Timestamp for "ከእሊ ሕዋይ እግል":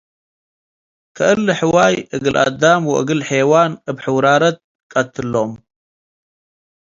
1.17-2.35